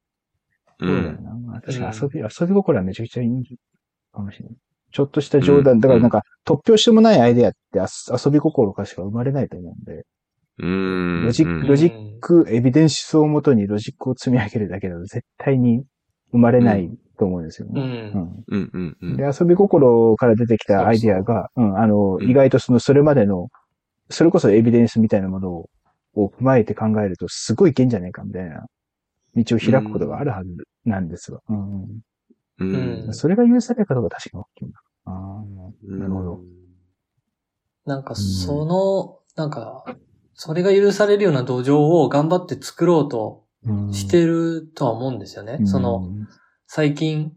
[0.81, 1.25] うそうだよん。
[1.47, 1.61] な。
[1.61, 3.59] 確かに遊び、遊び心はめちゃくちゃいい
[4.13, 4.57] かもしれない。
[4.93, 10.05] ちょっとした冗談、だからなんか、突拍子もないアイデアってあ遊び心からしか生まれないと思うんで、
[10.59, 11.23] うん。
[11.25, 15.85] ロジックロジック、エビデンスをもとにロジックを積み上げるだけだと絶対に
[16.33, 17.75] 生まれないと思うんですよう。
[17.75, 17.83] ね。
[17.83, 18.45] ん。
[18.49, 19.17] うん、うん、うん。
[19.19, 23.49] で、遊び心から出てきたアイデアが、うん、あの、うん意外とその、それまでの、
[24.09, 25.71] それこそエビデンスみたいなものを、
[26.15, 28.65] を踏まえて考えると、すごいいけんじゃないかみたいな、
[29.37, 30.51] 道を開くことがあるはず
[30.85, 31.41] なんですわ。
[31.49, 31.83] うん
[32.61, 33.07] うん。
[33.07, 34.81] うんそれが許されるかどうか確かに大きいな。
[35.05, 35.45] あ
[35.85, 36.41] なるほど。
[37.87, 39.85] なんかその、なんか、
[40.35, 45.59] それが許されるような土壌を頑張って作ろうとうんしてるとは思うんですよね。
[45.61, 46.09] うんその、
[46.73, 47.33] 最近、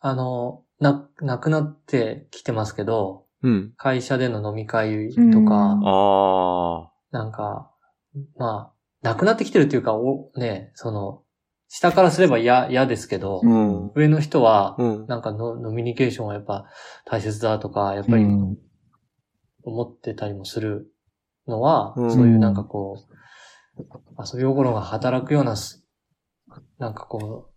[0.00, 3.72] あの、な、なくなってきてますけど、うん。
[3.76, 6.92] 会社での飲み会とか、ああ。
[7.12, 7.70] なんか、
[8.36, 11.22] まあ、なくなってきてるっていうか、お、ね、その、
[11.68, 13.92] 下からすれば嫌、嫌ですけど、うん。
[13.94, 15.06] 上の人は、うん。
[15.06, 16.66] なんかの、ノミニケーションはやっぱ
[17.04, 18.58] 大切だとか、やっぱりうん
[19.62, 20.92] 思ってたりもする
[21.46, 22.98] のは、うんそういうなんかこ
[23.78, 23.82] う、
[24.20, 25.86] 遊び心が働くようなす、
[26.78, 27.55] なんかこう、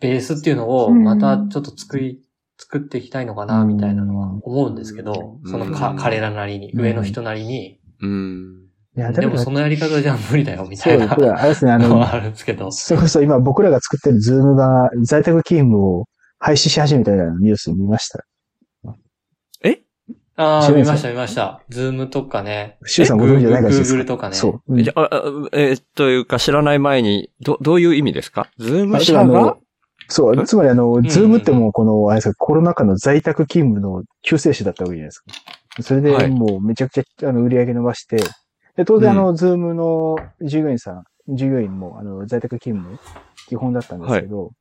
[0.00, 2.20] ベースっていうのをまたちょっと作り、
[2.58, 8.66] 作っていきたいのかな、みたいなのは思うんですけど、うんそのか、うん彼らなりに、うん上の人なりに、うん。
[8.96, 12.70] いや、だでもそのやり方じゃ無理だよ、みたそう、いなこれあれですね、あのあるんですけど。
[12.70, 16.04] それこそ今僕らが作ってる Zoom が在宅勤務を
[16.38, 18.24] 廃止し始めたようなニュース見ました。
[20.38, 21.62] ああ、知らないですか見ました、見ました。
[21.70, 22.76] Zoom とかね。
[22.84, 23.72] シュウさんご存知じゃないか？
[23.72, 24.34] しら Google とかね。
[24.36, 24.82] そう。
[24.82, 25.22] じゃあ、あ
[25.54, 28.50] えーというか知らない前に、ど、どういう意味ですか？
[28.58, 29.56] Zoom 社が
[30.08, 35.32] そう、つまりあの、ん Zoom ってもうこの、あれですか、コロナ禍の在宅勤務の救世主だったわけじゃないですか。
[35.82, 38.16] それはいでもうめちゃくちゃあの売り上げ伸ばして、
[38.76, 42.98] で、当然あの、 Zoom の従業員さん、従業員もあの、在宅勤務
[43.48, 44.52] 基本だったんですけど、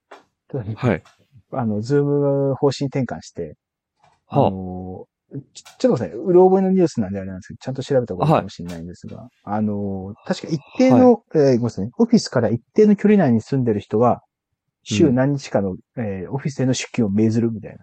[0.76, 1.04] はい。
[1.52, 3.56] あの、 Zoom 方針転換して、
[4.28, 5.06] あはの、
[5.54, 6.26] ちちょっと待ってください。
[6.28, 14.22] うろ覚えのニュースなんであれなんですけど、ちゃんと調べた方がいいかもしれないんですが、あの、確か一定の、えーごめんなさいね、オフィスから一定の距離内に住んでる人は、
[14.86, 17.80] 週何日かの、えーオフィスへの出勤を命ずるみたいな。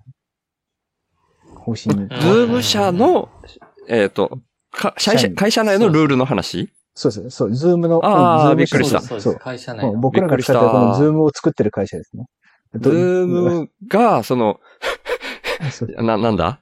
[1.57, 3.29] 方針 Zoom社の、
[3.89, 6.73] えっ、と、か会社、会社内のルールの話？
[6.95, 7.31] そうです。
[7.31, 9.37] そう、 Zoomの、あー Zoomびっくりしたそう。
[9.37, 9.93] 会社内の。
[9.93, 12.27] うん僕らが使ってるこの Zooムを作ってる会社ですね。
[12.75, 14.61] Zoomが、その、
[15.99, 16.61] な、なんだ？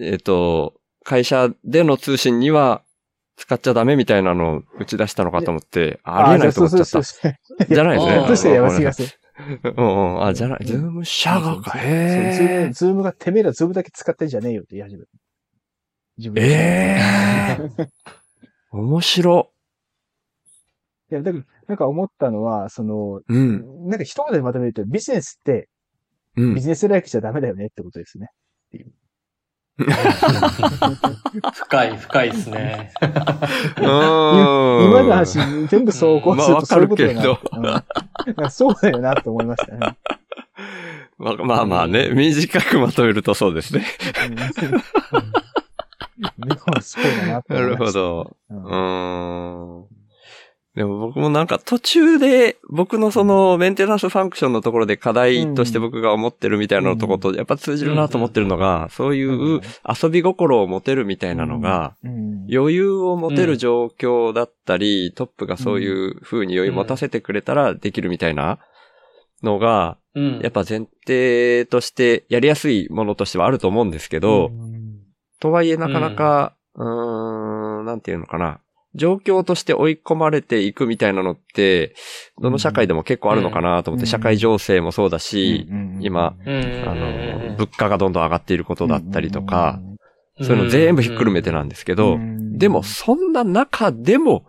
[0.00, 2.82] えっ、と、会社での通信には
[3.36, 6.84] 使っちゃダメみたいなのを打ち出したのかと思って、ありえないと思っちゃった。
[6.84, 8.14] そうそうそうじゃないですね。
[8.14, 9.18] あーどうしてやばすぎます
[9.74, 10.24] うんうん。
[10.24, 10.64] あ、じゃない。
[10.64, 11.72] Zoom社がか。
[11.72, 15.10] そうズーへム Zoomがてめえら Zoomだけ使ってんじゃねえよって言い始めた。
[16.18, 16.46] 自分え。
[16.46, 17.88] でええ。
[18.70, 19.52] 面白。
[21.10, 23.88] いや、だから、なんか思ったのは、その、うん。
[23.88, 25.68] なんか一言でまとめると、ビジネスって
[26.36, 26.54] うん。
[26.54, 28.28] ビジネスライクじゃダメだよねってことですね。
[31.54, 32.92] 深い、深いですね。
[33.00, 33.08] うん
[33.84, 35.38] 今の話、
[35.68, 37.14] 全部総合するとまあそういうことだ
[37.60, 37.84] な。
[38.36, 39.96] うんそうだよなと思いましたね。
[41.18, 43.84] ままあまあね、短くまとめるとそうですね。
[44.26, 44.36] うん
[46.38, 48.00] でもそうだなとなる思いました。
[48.00, 48.36] ほど。
[48.50, 49.97] うんうーん。
[50.78, 59.24] でも僕もなんか途中で僕のそのメンテナンスファンクションのところで課題として僕が思ってるみたいなところとやっぱ通じるなと思ってるのが、そうい
[59.56, 62.46] う遊び心を持てるみたいなのが、うん。
[62.48, 68.60] 余裕を持てる状況だったり、トップがそういう風に余裕持たせてくれたらできるみたいな
[69.42, 70.38] のが、うん。
[70.44, 75.00] やっぱ前提としてやりやすいものとしてはあると思うんですけど、うん。
[75.40, 78.60] とはいえなかなか、うーん、なんていうのかな。
[78.94, 81.94] 状況として追い込まれていくみたいなのって、
[82.40, 84.06] どの社会でも結構あるのかなと思って、うん。
[84.06, 85.98] 社会情勢もそうだし、うん。
[86.00, 89.80] 今、うん、あの、物価がどんどん上がっていることだったりとか、
[90.38, 90.46] うん。
[90.46, 92.18] そういうの全部ひっくるめてなんですけど、
[92.52, 94.46] でも、そんな中でも、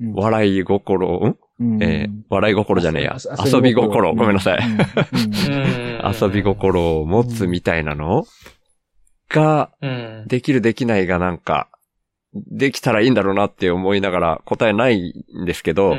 [0.00, 0.12] うん。
[0.14, 1.36] 笑い心、ん？
[1.60, 1.82] うん。
[1.82, 3.16] えー笑い心じゃねえや。
[3.16, 4.14] あ遊び心。
[4.14, 4.58] ごめんなさい。
[4.58, 6.14] うん。
[6.20, 8.26] 遊び心を持つみたいなの
[9.30, 10.24] が、うん。
[10.28, 11.68] できるできないがなんか、
[12.46, 15.96] できたらいいんだろうなって思いながら答えないんですけど、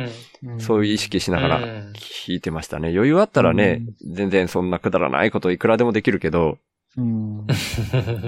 [0.58, 1.93] そういう意識しながらうん。
[1.95, 2.89] 聞いてましたね。
[2.89, 6.58] 余裕あったらね、全然そんなくだらないこといくらでもできるけど、
[6.97, 7.47] うん。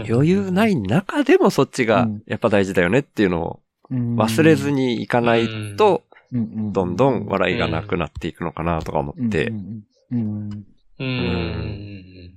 [0.09, 2.23] 余裕ない中でもそっちがうん。
[2.27, 4.15] やっぱ大事だよねっていうのをうん。
[4.15, 6.71] 忘れずにいかないと、うん。
[6.71, 9.47] どんどん笑いがなくなっていくのかなとか思って。
[9.47, 9.83] う、ん。
[10.11, 10.65] うん。
[10.99, 11.05] うん。
[11.05, 12.31] うん。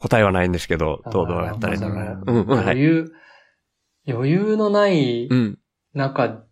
[0.00, 2.22] 答えはないんですけど、どうどうやったらいいんだろうな。
[2.26, 2.64] うん、うん、はい。
[2.64, 3.12] 余裕、
[4.06, 5.58] 余裕のないうん、
[5.94, 6.44] 中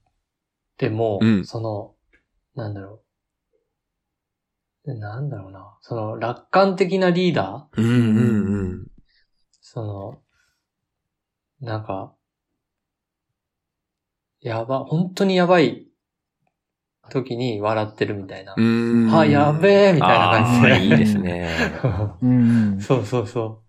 [0.78, 1.94] でも、うんその、
[2.54, 3.02] なんだろ
[4.84, 4.94] う。
[4.94, 5.76] なんだろうな。
[5.82, 8.86] その、楽観的なリーダーうん、うん、
[9.60, 10.22] その、
[11.60, 12.14] なんか、
[14.40, 15.88] やば、本当にやばい
[17.10, 18.54] 時に笑ってるみたいな。
[18.56, 19.04] うん。
[19.04, 19.14] うん。
[19.14, 20.72] あ、やべえみたいな感じで。
[20.72, 21.48] あーいいですね。
[22.22, 23.67] うんそうそうそう。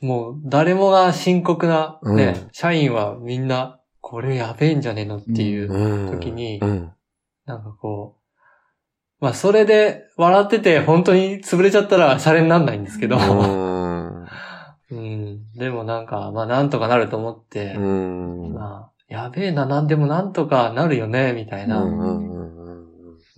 [0.00, 6.92] もう、誰もが深刻な、ね、うん社員はみんな、これやべえんじゃねえのっていううん時に、うん。
[7.46, 8.20] なんかこう、
[9.20, 14.26] まあそれで笑ってて本当に潰れちゃったらシャレになんないんですけど、うん
[14.90, 15.52] うん。
[15.52, 18.54] でもなんか、まあなんとかなると思って、うん。
[18.54, 21.82] まあ、やべえな、なんでもなんとかなるよね、みたいな。
[21.82, 22.30] うん。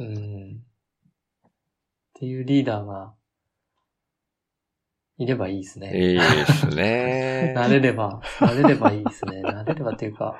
[0.02, 0.04] っ
[2.14, 3.14] ていうリーダーが、
[5.22, 5.92] いればいいですね。
[5.94, 7.52] いいですね。
[7.56, 9.42] なれれば、なれればいいですね。
[9.42, 10.36] なれればっていうか、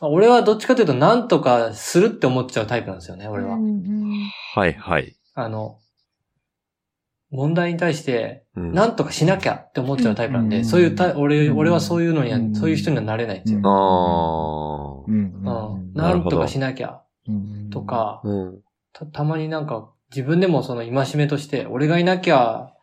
[0.00, 3.58] まあ俺はどっちかというと、なんとかするって思っちゃうタイプなんですよね、俺は。
[4.54, 5.16] はいはい。
[5.34, 5.78] あの、
[7.30, 13.60] 問題に対して、うんなんとかしなきゃって思っちゃうタイプなんで、うんそういう俺、うん俺はそういうのには、うんそういう人にはなれないんですよ。
[13.64, 15.04] ああ。
[15.06, 15.94] うんうん。
[15.94, 18.60] なるほどなんとかしなきゃうんと、か、うん。
[18.92, 22.73] た、たまになんか自分でもその戒めとして、俺がいなきゃ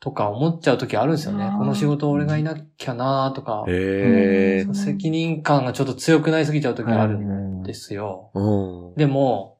[0.00, 4.70] とか思っちゃう時あるんですよねこの仕事俺がいなきゃなとか、へえう。
[4.70, 8.30] ん責任感がちょっと強くなりすぎちゃう時あるんんですよ。
[8.34, 8.94] うん。
[8.96, 9.58] でも、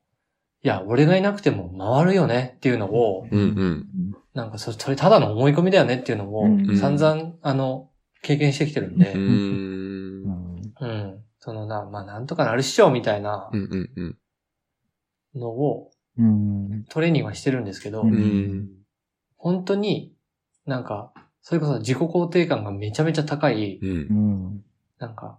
[0.62, 3.86] いや、俺がいなくても回るよねっていうのを、うんうん。
[4.34, 7.90] なんかそそれただの思い込みだよねっていうのをうん散々、あの、
[8.22, 10.24] 経験してきてるんでう、ん。
[10.80, 11.24] うん。
[11.40, 13.50] そのな、まあなんとかなるっしょみたいな。
[15.34, 16.84] のをうん。
[16.88, 18.68] トレーニングはしてるんですけど、うんうん。
[19.36, 20.12] 本当に
[20.68, 23.94] なんか、それこそ自己肯定感がめちゃめちゃ高い、うんう。
[24.12, 24.64] ん。
[24.98, 25.38] なんか、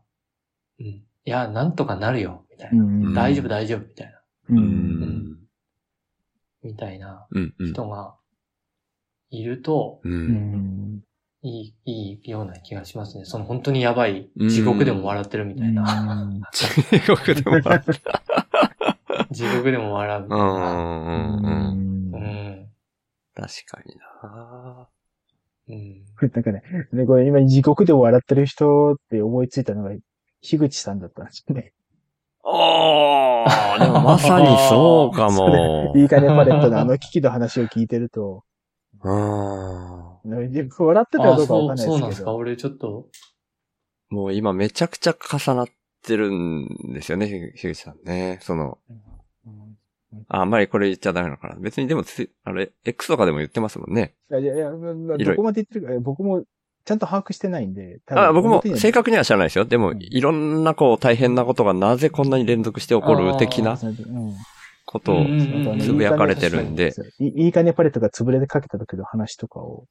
[0.80, 0.86] うん。
[0.88, 2.84] いや、なんとかなるよ、みたいな。
[2.84, 4.18] うん大丈夫、大丈夫、みたいな。
[4.50, 4.56] う。
[4.56, 5.38] うんん。
[6.64, 7.28] みたいな。
[7.60, 8.16] 人が
[9.30, 10.10] いると、う。
[10.10, 11.04] うんん。
[11.44, 13.26] いい、いいような気がしますね。
[13.26, 16.42] その本当にやばい、地獄でも笑ってるみたいな。
[16.52, 17.84] 中国でもある。
[19.32, 20.46] 地獄でも笑うみたいな。
[20.46, 22.16] うんうんうん。
[22.16, 22.70] うん。
[23.36, 24.90] 確かにな
[25.70, 26.04] うん。
[26.34, 29.92] なんかね、ねこれ今地獄で笑ってる人って思いついたのが、
[30.42, 31.74] 樋口さんだったんですよね。
[32.44, 33.46] あ
[33.78, 35.94] あ、 でもまさにそうかも。
[35.96, 38.44] いいかねパレットのあの危機の話を聞いてると、
[39.04, 39.14] うん。
[40.24, 41.92] 笑ってたらあ、どうかわかんないですけど。
[41.94, 42.34] そうなんですか？
[42.34, 43.08] 俺ちょっと、
[44.10, 45.68] もう今めちゃくちゃ重なっ
[46.04, 48.40] てるんですよね、ひ樋口さんね。
[48.42, 48.80] その、
[49.46, 49.78] うん
[50.28, 51.56] ああんまりこれ言っちゃダメなのかな。
[51.60, 54.16] 別にでもつ、あれ、X とかでも言ってますもんね。
[54.32, 56.44] いやいやいや、どこまで言ってるか、僕も
[56.86, 58.00] ちゃんと把握してないんで。
[58.08, 59.66] あ僕も正確には知らないですよ。
[59.66, 64.34] でも、うんいろんなこう大変なことがなぜこんなに連続して起こる的なうん
[64.86, 66.94] ことをうんうんうんつぶやかれてるんで。
[67.20, 69.86] いいいかねパレットが潰れてかけた時の話とかを。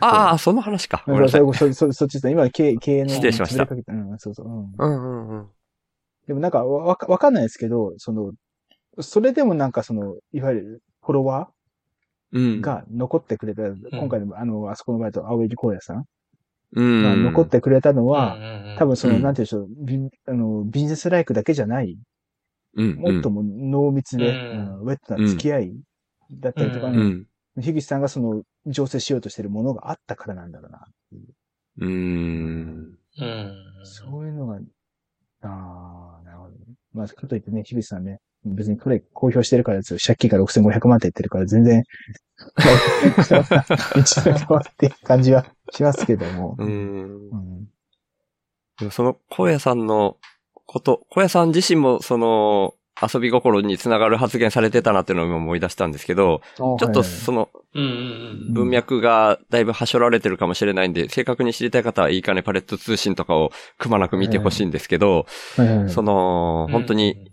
[0.00, 1.04] ああ、その話か。
[1.06, 1.40] ごめんなさい。
[1.40, 2.32] そそそそっちですね。
[2.32, 3.08] 今、経営、経営の。
[3.08, 4.46] 失礼しました潰れかけたうん、そうそう。
[4.46, 5.46] うんうんうんうん。
[6.26, 8.32] でもなんかわわかわかんないですけど、その、
[9.00, 11.50] それでもなんかその、いわゆるフォロワ
[12.32, 12.60] うんー。
[12.60, 16.04] が残ってくれた、今回のあの、あそこの場合と青柳光也さん
[16.72, 17.02] うん。
[17.02, 21.96] が残ってくれたのは、うんうんうん多分その、うんなんていうんでしょう、ビあの、ビジネスライクだけじゃない、
[22.76, 25.72] うん、もっとも濃密で、うんうんウェットな付き合い
[26.30, 27.26] だったりとか、ううん。
[27.58, 30.84] 樋口さんがその、醸成しようとしてるものがあったからなんだろうな。
[31.78, 32.98] うん。
[33.18, 33.78] うん。
[33.84, 34.58] そういうのが、
[35.42, 36.56] ああ、なるほどね。
[36.92, 38.20] まあ、かといってね、樋口さんね、
[38.54, 39.98] 別にこれ公表してるからですよ。
[40.04, 41.82] 借金が6500万って言ってるから全然、
[43.96, 46.56] 一度変わって感じはしますけども。
[46.58, 46.68] うん。
[46.68, 47.68] うん
[48.78, 50.18] でもその、小屋さんの
[50.66, 65.26] こと、小屋さん自身もその、遊び心につながる発言されてたなっていうのを今思い出したんですけど、ちょっとその文脈がだいぶはしょられてるかもしれないんで、正確に知りたい方はいいかねパレット通信とかをくまなく見てほしいんですけど、
[65.88, 66.72] そのうん。
[66.72, 67.30] 本当に、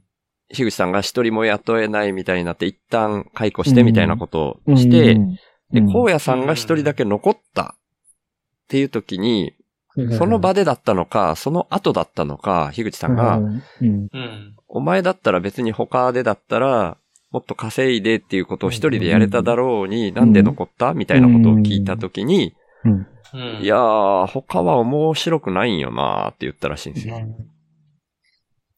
[0.49, 5.15] 樋口さんが一人も雇えないみたいになって一旦解雇してみたいなことをして、
[5.71, 7.77] で、荒野さんが一人だけ残ったっ
[8.67, 9.53] ていう時に、
[10.17, 13.63] その場でだったのか、その後だったのか、樋口さんが、うん。
[13.81, 14.55] うん。
[14.67, 16.97] お前だったら別に他でだったら、
[17.31, 22.53] もっと稼いでっていうことを一人でやれただろうに、なんで残ったみたいなことを聞いたときに、
[22.83, 22.91] うん。
[22.91, 23.61] うん。
[23.61, 27.15] いやー、他は面白くないんよなーって言ったらしいんですよ。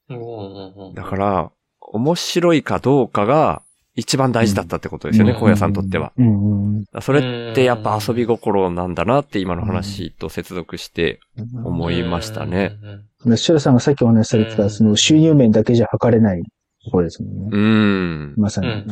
[0.10, 3.62] だから、面白いかどうかが
[3.96, 6.12] 一番大事だったってことですよね、うん荒野さんにとっては。
[6.18, 12.78] うんうんそれってやっぱ遊び心なんだなって今の話と接続してうん思いましたね。
[12.82, 16.44] うんうんシュラさんがさっきお話しされてた、うんその収入面だけじゃ測れない
[16.84, 17.50] ところですもんね。
[17.52, 18.34] うーん。
[18.38, 18.84] まさに。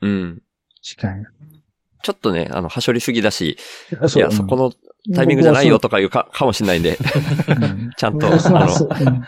[0.00, 0.42] うん。
[0.82, 1.24] 近い。
[2.02, 3.58] ちょっとね、あの、はしょりすぎだし、
[4.00, 4.72] あいや、そこの
[5.14, 9.22] タイミングじゃないよとかいうか、かもしれないんで、うん ちゃんと、あの、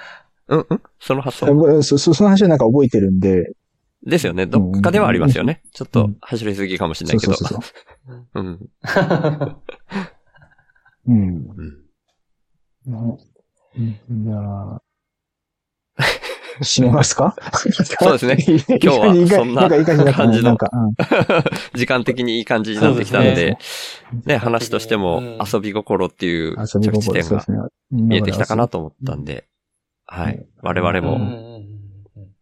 [0.49, 1.53] うん、うんその発想。
[1.53, 3.53] うんそそその話はなんか覚えてるんで、
[4.05, 4.47] ですよね。
[4.47, 5.63] どっかではありますよね。
[5.73, 7.49] ちょっとうん、はしょりすぎかもしれなそいうけどそう。
[7.49, 7.73] そうそ
[8.35, 8.35] う。
[8.35, 8.71] うん。
[11.09, 11.47] うん。
[12.87, 13.19] うん
[13.77, 14.79] うんいやー
[16.61, 17.35] 締めますか？
[18.01, 18.37] そうですね
[18.83, 19.69] 今日はそんな
[20.13, 20.93] 感じのなんか、うん
[21.75, 23.57] 時間的にいい感じになってきたのそうで、
[24.27, 27.69] ね、話としてもうん遊び心っていう着地心点が。
[27.91, 29.47] 見えてきたかなと思ったんで、
[30.13, 30.47] はい。
[30.61, 31.43] 我々もうん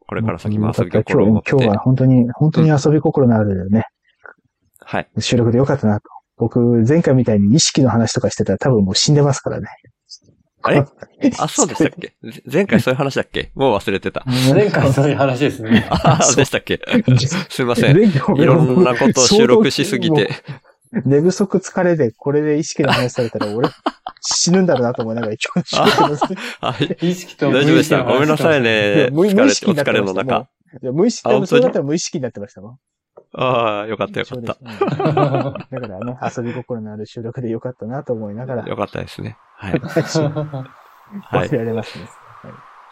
[0.09, 3.85] これから先も遊び今心を持って日、今日は本当に、本当に遊び心のあるね、
[4.81, 5.09] はい。
[5.21, 6.09] 収録でよかったなと。
[6.37, 6.59] 僕、
[6.89, 9.69] 前回みたいに意識の話とかしてたら多分もう死んでますからね。
[10.63, 10.85] あれ？
[11.39, 12.15] あ、そうでしたっけ？
[12.29, 13.53] ぜ前回そういう話だっけ？
[13.55, 14.25] もう忘れてた。
[14.53, 15.87] 前回そういう話ですね。
[15.91, 16.81] ああ、でしたっけ？
[17.49, 17.97] すいません。
[17.97, 18.13] い
[18.45, 20.29] ろんなことを収録しすぎて。
[21.05, 23.69] 寝不足疲れで、これで意識の話されたら俺、
[24.21, 27.09] 死ぬんだろうなと思いながら今日の収録の はい。
[27.11, 28.03] 意識と大丈夫でした。
[28.03, 29.11] ごめんなさいいねや。
[29.11, 30.49] 無意識おになってました疲れの中。
[30.83, 32.79] いや無意識、そうだったら無意識になってましたもん。
[33.33, 34.55] ああ、よかったよかった。
[34.55, 34.65] た。
[34.65, 39.37] だからね、遊び心のある収録でよかったなと思いながら、よかったですね。
[39.57, 39.73] はい。
[39.73, 39.79] は
[41.45, 41.53] い忘。
[41.53, 42.07] れられますね。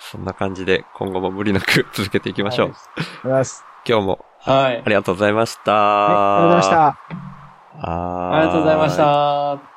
[0.01, 2.68] そんな感じで今後も無理なく続けていきましょう。
[2.68, 3.64] はいありがとうございます。
[3.86, 4.88] 今日もはいあ。
[4.88, 5.72] りがとうございました。
[5.72, 7.28] はい、ありがとうございました。
[7.81, 9.67] ありがとうございました。